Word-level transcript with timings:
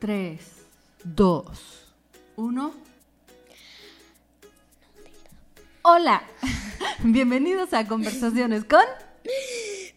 3, 0.00 0.40
2, 1.04 1.44
1. 2.36 2.72
Hola, 5.82 6.22
bienvenidos 7.04 7.74
a 7.74 7.86
Conversaciones 7.86 8.64
con... 8.64 8.80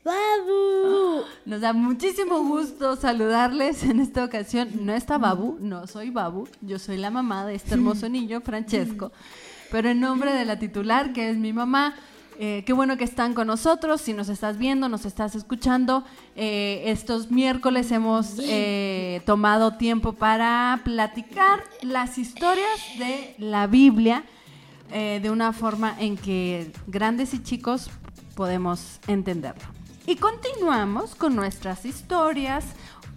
¡Babu! 0.03 1.23
Nos 1.45 1.61
da 1.61 1.71
muchísimo 1.71 2.43
gusto 2.43 2.97
saludarles 2.97 3.83
en 3.83 4.01
esta 4.01 4.25
ocasión. 4.25 4.71
No 4.81 4.93
está 4.93 5.17
Babu, 5.17 5.57
no 5.61 5.87
soy 5.87 6.09
Babu, 6.09 6.49
yo 6.59 6.79
soy 6.79 6.97
la 6.97 7.09
mamá 7.09 7.45
de 7.45 7.55
este 7.55 7.75
hermoso 7.75 8.09
niño, 8.09 8.41
Francesco. 8.41 9.13
Pero 9.71 9.89
en 9.89 10.01
nombre 10.01 10.33
de 10.33 10.43
la 10.43 10.59
titular, 10.59 11.13
que 11.13 11.29
es 11.29 11.37
mi 11.37 11.53
mamá, 11.53 11.95
eh, 12.39 12.63
qué 12.65 12.73
bueno 12.73 12.97
que 12.97 13.03
están 13.03 13.33
con 13.33 13.47
nosotros. 13.47 14.01
Si 14.01 14.13
nos 14.13 14.29
estás 14.29 14.57
viendo, 14.57 14.89
nos 14.89 15.05
estás 15.05 15.35
escuchando, 15.35 16.03
eh, 16.35 16.83
estos 16.85 17.31
miércoles 17.31 17.91
hemos 17.91 18.39
eh, 18.39 19.21
tomado 19.25 19.73
tiempo 19.77 20.13
para 20.13 20.81
platicar 20.83 21.63
las 21.81 22.17
historias 22.17 22.79
de 22.97 23.35
la 23.37 23.67
Biblia 23.67 24.23
de 24.91 25.31
una 25.31 25.53
forma 25.53 25.95
en 25.99 26.17
que 26.17 26.71
grandes 26.85 27.33
y 27.33 27.41
chicos 27.41 27.89
podemos 28.35 28.99
entenderlo. 29.07 29.63
Y 30.05 30.17
continuamos 30.17 31.15
con 31.15 31.35
nuestras 31.35 31.83
historias. 31.83 32.63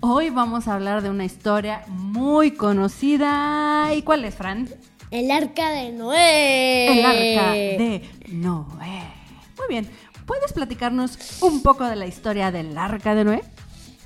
Hoy 0.00 0.30
vamos 0.30 0.68
a 0.68 0.74
hablar 0.74 1.02
de 1.02 1.10
una 1.10 1.26
historia 1.26 1.84
muy 1.88 2.52
conocida. 2.52 3.92
¿Y 3.94 4.00
cuál 4.02 4.24
es, 4.24 4.34
Fran? 4.34 4.68
El 5.10 5.30
arca 5.30 5.70
de 5.70 5.92
Noé. 5.92 6.98
El 6.98 7.04
arca 7.04 7.52
de 7.52 8.02
Noé. 8.28 9.05
Muy 9.58 9.66
bien. 9.68 9.88
¿Puedes 10.26 10.52
platicarnos 10.52 11.18
un 11.42 11.62
poco 11.62 11.84
de 11.84 11.96
la 11.96 12.06
historia 12.06 12.50
del 12.50 12.76
arca 12.76 13.14
de 13.14 13.24
Noé? 13.24 13.42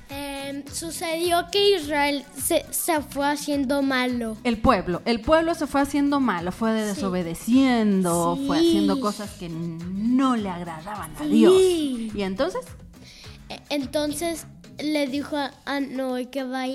Em, 0.09 0.63
sucedió 0.67 1.47
que 1.51 1.77
Israel 1.77 2.25
se, 2.35 2.63
fue 3.01 3.27
haciendo 3.27 3.81
malo. 3.81 4.37
El 4.43 4.57
pueblo, 4.57 5.01
el 5.05 5.21
pueblo 5.21 5.55
se 5.55 5.67
fue 5.67 5.81
haciendo 5.81 6.19
malo, 6.19 6.51
fue 6.51 6.73
desobedeciendo, 6.73 8.37
fue 8.45 8.57
haciendo 8.57 8.99
cosas 8.99 9.31
que 9.31 9.47
no 9.47 10.35
le 10.35 10.49
agradaban 10.49 11.15
a 11.17 11.23
Dios. 11.23 11.53
¿Y 11.53 12.21
entonces? 12.21 12.61
E, 13.47 13.59
entonces 13.69 14.47
le 14.79 15.07
dijo 15.07 15.37
a 15.37 15.79
Noé 15.79 16.29
que, 16.29 16.43
va, 16.43 16.65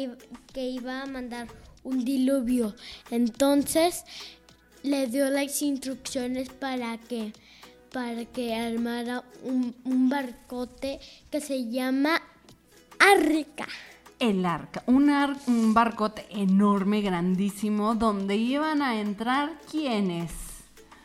que 0.52 0.70
iba 0.70 1.02
a 1.02 1.06
mandar 1.06 1.48
un 1.84 2.04
diluvio. 2.04 2.74
Entonces 3.10 4.04
le 4.82 5.08
dio 5.08 5.28
las 5.28 5.60
instrucciones 5.60 6.48
para 6.48 6.96
que 6.96 7.32
para 7.96 8.26
que 8.26 8.54
armara 8.54 9.24
un, 9.42 9.74
barcote 10.10 11.00
que 11.30 11.40
se 11.40 11.70
llama 11.70 12.20
Arca. 12.98 13.66
El 14.18 14.44
arca, 14.44 14.82
un, 14.84 15.10
un 15.46 15.72
barcote 15.72 16.26
enorme, 16.28 17.00
grandísimo, 17.00 17.94
donde 17.94 18.36
iban 18.36 18.82
a 18.82 19.00
entrar 19.00 19.54
quiénes? 19.70 20.30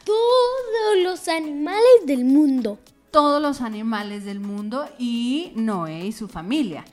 Todos 0.03 1.01
los 1.01 1.29
animales 1.29 2.05
del 2.05 2.25
mundo. 2.25 2.77
Todos 3.09 3.41
los 3.41 3.61
animales 3.61 4.25
del 4.25 4.41
mundo 4.41 4.85
y 4.99 5.53
Noé 5.55 6.07
y 6.07 6.11
su 6.11 6.27
familia. 6.27 6.83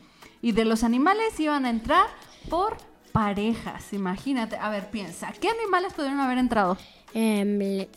Y 0.41 0.53
de 0.53 0.65
los 0.65 0.85
animales 0.85 1.41
iban 1.41 1.67
a 1.67 1.71
entrar 1.71 2.07
por 2.49 2.77
parejas, 3.11 3.93
imagínate. 3.93 4.59
A 4.59 4.71
ver, 4.71 4.93
piensa, 4.93 5.33
¿qué 5.33 5.49
animales 5.49 5.93
pudieron 5.93 6.21
haber 6.21 6.39
entrado? 6.39 6.79
Em, 7.15 7.89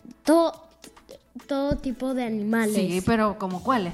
todo 1.48 1.78
tipo 1.78 2.14
de 2.14 2.24
animales. 2.24 2.76
Sí, 2.76 3.02
pero 3.06 3.38
¿como 3.38 3.64
cuáles? 3.64 3.94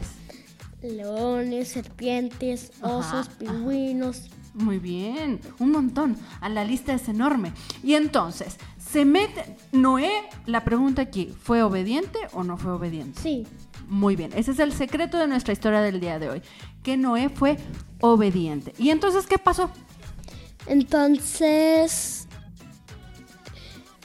Leones, 0.81 1.69
serpientes, 1.69 2.71
osos, 2.81 3.30
pingüinos. 3.30 4.30
Muy 4.53 4.80
bien, 4.80 5.39
un 5.59 5.71
montón. 5.71 6.17
A 6.41 6.49
la 6.49 6.63
lista 6.63 6.93
es 6.93 7.08
enorme. 7.09 7.52
Y 7.83 7.95
entonces, 7.95 8.58
se 8.77 9.05
mete. 9.05 9.55
Noé, 9.71 10.11
la 10.45 10.64
pregunta 10.64 11.02
aquí, 11.02 11.33
¿fue 11.42 11.61
obediente 11.61 12.20
o 12.33 12.43
no 12.43 12.58
fue 12.58 12.71
obediente? 12.71 13.21
Sí. 13.21 13.45
Muy 13.87 14.15
bien, 14.15 14.31
ese 14.36 14.52
es 14.52 14.59
el 14.59 14.73
secreto 14.73 15.17
de 15.17 15.27
nuestra 15.27 15.54
historia 15.54 15.81
del 15.81 15.99
día 15.99 16.19
de 16.19 16.30
hoy. 16.30 16.42
Que 16.83 16.98
Noé 16.98 17.30
fue 17.30 17.58
obediente. 18.02 18.73
¿Y 18.77 18.89
entonces 18.89 19.25
qué 19.27 19.37
pasó? 19.37 19.69
Entonces, 20.65 22.27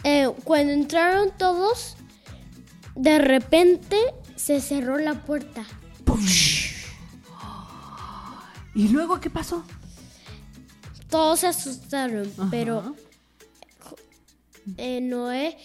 eh, 0.05 0.31
cuando 0.45 0.73
entraron 0.73 1.31
todos, 1.37 1.97
de 2.95 3.19
repente 3.19 3.97
se 4.37 4.61
cerró 4.61 4.99
la 4.99 5.25
puerta. 5.25 5.65
¿Y 8.75 8.89
luego 8.89 9.21
qué 9.21 9.31
pasó? 9.31 9.65
Todos 11.09 11.41
se 11.41 11.47
asustaron, 11.49 12.33
pero 12.51 12.97
eh, 14.79 15.01
Noé 15.03 15.59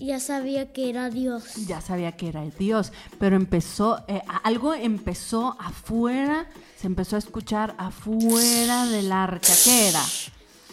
ya 0.00 0.20
sabía 0.20 0.72
que 0.72 0.88
era 0.88 1.10
Dios. 1.10 1.66
Ya 1.66 1.80
sabía 1.80 2.12
que 2.12 2.28
era 2.28 2.44
Dios, 2.44 2.92
pero 3.18 3.34
empezó, 3.34 4.04
eh, 4.06 4.22
algo 4.44 4.72
empezó 4.74 5.56
afuera, 5.58 6.48
se 6.76 6.86
empezó 6.86 7.16
a 7.16 7.18
escuchar 7.18 7.74
afuera 7.78 8.86
del 8.86 9.10
arca. 9.10 9.52
¿Qué 9.64 9.88
era? 9.88 10.02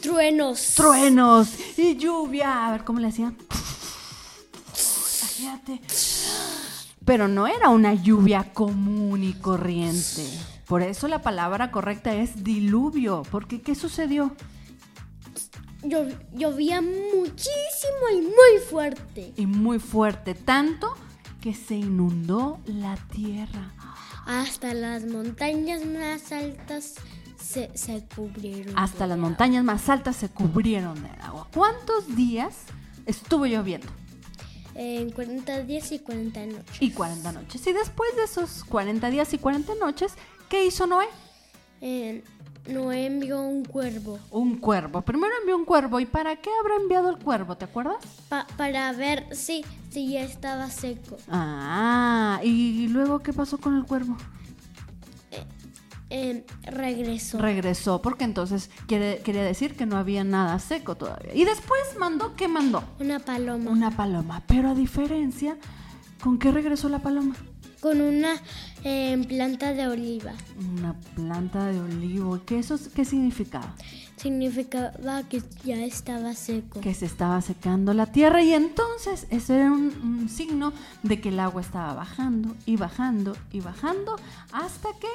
Truenos. 0.01 0.75
Truenos 0.75 1.49
y 1.77 1.97
lluvia. 1.97 2.67
A 2.67 2.71
ver 2.71 2.83
cómo 2.83 2.99
le 2.99 3.07
hacían. 3.07 3.35
Pero 7.03 7.27
no 7.27 7.47
era 7.47 7.69
una 7.69 7.93
lluvia 7.93 8.53
común 8.53 9.23
y 9.23 9.33
corriente. 9.33 10.25
Por 10.65 10.81
eso 10.81 11.07
la 11.07 11.21
palabra 11.21 11.71
correcta 11.71 12.15
es 12.15 12.43
diluvio. 12.43 13.23
Porque 13.29 13.61
¿qué 13.61 13.75
sucedió? 13.75 14.35
llovía 16.33 16.81
muchísimo 16.81 18.09
y 18.11 18.21
muy 18.21 18.61
fuerte. 18.69 19.33
Y 19.37 19.45
muy 19.45 19.79
fuerte, 19.79 20.33
tanto 20.33 20.95
que 21.41 21.53
se 21.53 21.75
inundó 21.75 22.59
la 22.65 22.95
tierra. 23.11 23.71
Hasta 24.25 24.73
las 24.73 25.05
montañas 25.05 25.85
más 25.85 26.31
altas 26.31 26.95
se, 27.37 27.69
cubrieron. 28.15 28.73
Hasta 28.75 29.05
las 29.05 29.17
montañas 29.17 29.63
más 29.63 29.87
altas 29.89 30.15
se 30.15 30.29
cubrieron 30.29 31.01
de 31.03 31.09
agua. 31.21 31.47
¿Cuántos 31.53 32.15
días 32.15 32.55
estuvo 33.05 33.45
lloviendo? 33.45 33.87
En 34.75 35.09
40 35.11 35.61
días 35.61 35.91
y 35.91 35.99
40 35.99 36.45
noches. 36.47 36.81
Y 36.81 36.91
40 36.91 37.31
noches. 37.31 37.65
Y 37.65 37.73
después 37.73 38.15
de 38.15 38.23
esos 38.23 38.63
40 38.65 39.09
días 39.09 39.33
y 39.33 39.37
40 39.37 39.73
noches, 39.75 40.13
¿qué 40.49 40.65
hizo 40.65 40.85
Noé? 40.85 41.05
Eh, 41.81 42.23
Noé 42.67 43.05
envió 43.05 43.41
un 43.41 43.63
cuervo. 43.63 44.19
Un 44.31 44.57
cuervo. 44.57 45.01
Primero 45.01 45.33
envió 45.39 45.55
un 45.55 45.65
cuervo. 45.65 45.99
¿Y 45.99 46.05
para 46.05 46.35
qué 46.35 46.49
habrá 46.59 46.75
enviado 46.75 47.09
el 47.09 47.17
cuervo? 47.17 47.55
¿Te 47.55 47.65
acuerdas? 47.65 48.03
para 48.57 48.91
ver 48.91 49.27
si, 49.33 49.63
si 49.89 50.11
ya 50.11 50.23
estaba 50.23 50.69
seco. 50.69 51.17
Ah, 51.29 52.41
¿y 52.43 52.87
luego 52.87 53.19
qué 53.19 53.31
pasó 53.31 53.57
con 53.57 53.77
el 53.77 53.85
cuervo? 53.85 54.17
Eh, 56.09 56.45
regresó. 56.63 57.39
Regresó, 57.39 58.01
porque 58.01 58.25
entonces 58.25 58.69
quiere, 58.87 59.21
quería 59.23 59.43
decir 59.43 59.75
que 59.75 59.85
no 59.85 59.97
había 59.97 60.23
nada 60.23 60.59
seco 60.59 60.95
todavía. 60.95 61.33
Y 61.33 61.45
después 61.45 61.81
mandó, 61.97 62.35
¿qué 62.35 62.47
mandó? 62.47 62.83
Una 62.99 63.19
paloma. 63.19 63.71
Una 63.71 63.91
paloma. 63.91 64.43
Pero 64.47 64.69
a 64.69 64.75
diferencia, 64.75 65.57
¿con 66.21 66.37
qué 66.37 66.51
regresó 66.51 66.89
la 66.89 66.99
paloma? 66.99 67.35
con 67.85 68.01
una 68.01 68.41
em, 68.83 69.23
planta 69.25 69.75
de 69.75 69.87
oliva. 69.87 70.33
Una 70.75 70.95
planta 71.13 71.67
de 71.67 71.79
olivo. 71.79 72.41
¿Qué, 72.43 72.57
eso, 72.57 72.79
¿Qué 72.95 73.05
significaba? 73.05 73.75
Significaba 74.15 75.21
que 75.29 75.43
ya 75.63 75.85
estaba 75.85 76.33
seco. 76.33 76.81
Que 76.81 76.95
se 76.95 77.05
estaba 77.05 77.39
secando 77.41 77.93
la 77.93 78.07
tierra 78.07 78.41
y 78.41 78.55
entonces 78.55 79.27
ese 79.29 79.57
era 79.57 79.71
un, 79.71 80.27
signo 80.29 80.73
de 81.03 81.21
que 81.21 81.29
el 81.29 81.39
agua 81.39 81.61
estaba 81.61 81.93
bajando 81.93 82.55
y 82.65 82.75
bajando 82.75 83.37
y 83.51 83.59
bajando 83.59 84.15
hasta 84.51 84.89
que 84.99 85.07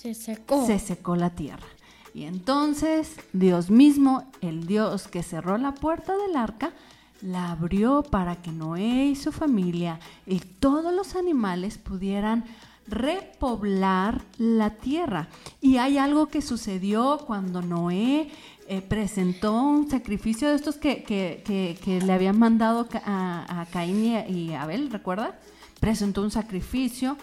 se 0.00 0.14
secó. 0.14 0.66
Se 0.66 0.78
secó 0.78 1.14
la 1.14 1.30
tierra. 1.30 1.66
Y 2.14 2.24
entonces 2.24 3.16
Dios 3.34 3.70
mismo, 3.70 4.24
el 4.40 4.66
Dios 4.66 5.08
que 5.08 5.22
cerró 5.22 5.58
la 5.58 5.74
puerta 5.74 6.16
del 6.16 6.36
arca, 6.36 6.72
la 7.20 7.50
abrió 7.50 8.02
para 8.02 8.36
que 8.36 8.50
Noé 8.50 9.08
y 9.08 9.14
su 9.16 9.30
familia 9.30 10.00
y 10.26 10.40
todos 10.40 10.94
los 10.94 11.16
animales 11.16 11.76
pudieran 11.76 12.44
repoblar 12.86 14.22
la 14.38 14.70
tierra. 14.70 15.28
Y 15.60 15.76
hay 15.76 15.98
algo 15.98 16.28
que 16.28 16.40
sucedió 16.40 17.18
cuando 17.26 17.60
Noé 17.60 18.30
eh, 18.68 18.80
presentó 18.80 19.52
un 19.62 19.90
sacrificio 19.90 20.48
de 20.48 20.54
estos 20.54 20.76
que, 20.76 21.82
le 21.86 22.12
habían 22.12 22.38
mandado 22.38 22.88
a, 23.04 23.66
Caín 23.70 24.24
y, 24.28 24.54
Abel, 24.54 24.90
¿recuerda? 24.90 25.38
Presentó 25.78 26.22
un 26.22 26.30
sacrificio 26.30 27.18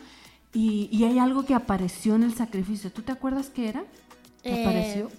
y, 0.59 1.04
hay 1.04 1.19
algo 1.19 1.45
que 1.45 1.54
apareció 1.54 2.15
en 2.15 2.24
el 2.24 2.33
sacrificio. 2.33 2.92
¿Tú 2.92 3.04
te 3.04 3.12
acuerdas 3.12 3.50
qué 3.50 3.69
era? 3.69 3.83
¿Qué 4.42 4.56
eh, 4.56 4.62
apareció? 4.63 5.12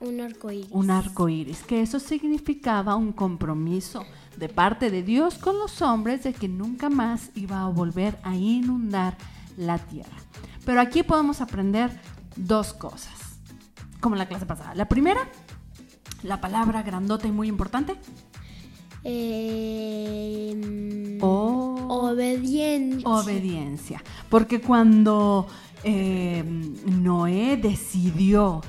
Un 0.00 0.20
arco 0.22 0.50
iris. 0.50 0.68
Un 0.70 0.90
arco 0.90 1.28
iris, 1.28 1.62
que 1.62 1.82
eso 1.82 2.00
significaba 2.00 2.96
un 2.96 3.12
compromiso 3.12 4.06
de 4.38 4.48
parte 4.48 4.90
de 4.90 5.02
Dios 5.02 5.36
con 5.36 5.58
los 5.58 5.82
hombres 5.82 6.22
de 6.22 6.32
que 6.32 6.48
nunca 6.48 6.88
más 6.88 7.30
iba 7.34 7.62
a 7.62 7.68
volver 7.68 8.18
a 8.22 8.34
inundar 8.34 9.18
la 9.58 9.76
tierra. 9.76 10.16
Pero 10.64 10.80
aquí 10.80 11.02
podemos 11.02 11.42
aprender 11.42 11.90
dos 12.36 12.72
cosas. 12.72 13.12
como 14.00 14.16
la 14.16 14.26
clase 14.26 14.46
pasada. 14.46 14.74
La 14.74 14.88
primera, 14.88 15.28
la 16.22 16.40
palabra 16.40 16.82
grandota 16.82 17.28
y 17.28 17.32
muy 17.32 17.48
importante. 17.48 17.96
Eh, 19.04 19.71
obediencia. 23.04 23.98
Obediencia. 23.98 24.04
Porque 24.28 24.60
cuando 24.60 25.46
eh, 25.84 26.42
Noé 26.86 27.56
decidió 27.56 28.60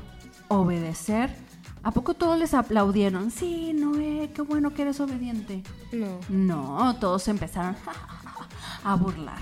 obedecer, 0.47 1.35
¿a 1.83 1.91
poco 1.91 2.13
todos 2.13 2.37
les 2.39 2.53
aplaudieron? 2.53 3.31
Sí, 3.31 3.73
Noé, 3.73 4.31
qué 4.33 4.41
bueno 4.41 4.73
que 4.73 4.83
eres 4.83 4.99
obediente. 4.99 5.63
No. 5.91 6.19
No, 6.29 6.95
todos 6.99 7.27
empezaron 7.27 7.75
a 8.83 8.95
burlar. 8.95 9.39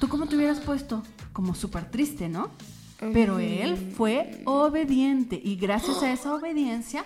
¿Tú 0.00 0.08
cómo 0.08 0.26
te 0.26 0.36
hubieras 0.36 0.60
puesto? 0.60 1.02
Como 1.32 1.54
súper 1.54 1.90
triste, 1.90 2.28
¿no? 2.28 2.50
Pero 2.98 3.38
él 3.38 3.94
fue 3.96 4.42
obediente 4.44 5.40
y 5.42 5.54
gracias 5.54 6.02
a 6.02 6.12
esa 6.12 6.34
obediencia, 6.34 7.04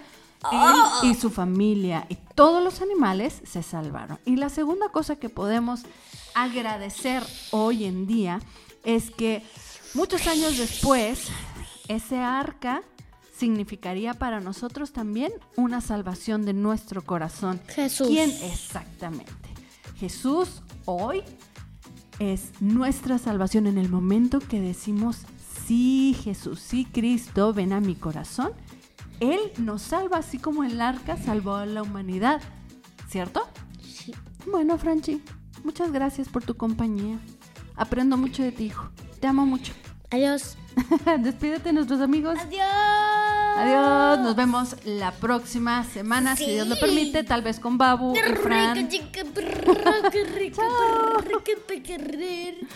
él 0.50 1.10
y 1.10 1.14
su 1.14 1.28
familia 1.28 2.06
y 2.08 2.16
todos 2.34 2.64
los 2.64 2.81
animales 2.81 3.43
se 3.44 3.62
salvaron. 3.62 4.19
Y 4.25 4.37
la 4.37 4.49
segunda 4.49 4.88
cosa 4.88 5.16
que 5.16 5.28
podemos 5.28 5.82
agradecer 6.34 7.23
hoy 7.50 7.84
en 7.84 8.06
día 8.06 8.40
es 8.84 9.11
que 9.11 9.43
muchos 9.94 10.26
años 10.26 10.58
después, 10.58 11.29
ese 11.88 12.19
arca 12.19 12.82
significaría 13.37 14.14
para 14.14 14.40
nosotros 14.40 14.93
también 14.93 15.32
una 15.56 15.81
salvación 15.81 16.44
de 16.44 16.52
nuestro 16.52 17.02
corazón. 17.02 17.61
Jesús. 17.69 18.08
¿Quién 18.08 18.31
exactamente? 18.43 19.32
Jesús 19.99 20.62
hoy 20.84 21.23
es 22.19 22.50
nuestra 22.61 23.19
salvación 23.19 23.67
en 23.67 23.78
el 23.78 23.88
momento 23.88 24.38
que 24.38 24.61
decimos, 24.61 25.19
sí 25.67 26.17
Jesús, 26.23 26.61
sí 26.61 26.85
Cristo, 26.85 27.52
ven 27.52 27.73
a 27.73 27.81
mi 27.81 27.94
corazón. 27.94 28.52
Él 29.20 29.40
nos 29.58 29.82
salva 29.82 30.19
así 30.19 30.38
como 30.38 30.64
el 30.64 30.81
arca 30.81 31.17
salvó 31.17 31.55
a 31.55 31.67
la 31.67 31.82
humanidad, 31.82 32.40
¿cierto? 33.08 33.43
Sí. 33.81 34.12
Bueno, 34.46 34.78
Franchi, 34.78 35.23
Muchas 35.64 35.93
gracias 35.93 36.29
por 36.29 36.43
tu 36.43 36.56
compañía. 36.56 37.19
Aprendo 37.76 38.17
mucho 38.17 38.43
de 38.43 38.53
ti, 38.53 38.64
hijo. 38.64 38.91
Te 39.20 39.26
amo 39.26 39.47
mucho. 39.47 39.73
Adiós. 40.11 40.56
Despídete, 41.20 41.73
nuestros 41.73 42.00
amigos. 42.00 42.38
Adiós. 42.38 42.62
Adiós. 43.56 44.19
Nos 44.20 44.37
vemos 44.37 44.76
la 44.85 45.12
próxima 45.12 45.85
semana, 45.85 46.37
si 46.37 46.50
Dios 46.50 46.67
lo 46.67 46.79
permite, 46.79 47.23
tal 47.23 47.43
vez 47.43 47.61
con 47.61 47.79
Babu 47.79 48.14
qué 48.14 48.31
y 48.31 48.35
Fran. 48.35 48.76
Rico, 48.76 48.91
chica, 48.91 49.06
qué 49.12 49.25
qué 51.44 51.56
qué 51.67 51.82
qué 51.82 51.99
rico. 51.99 52.67